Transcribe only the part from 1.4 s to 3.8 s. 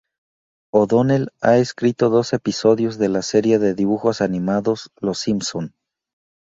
ha escrito dos episodios de la serie de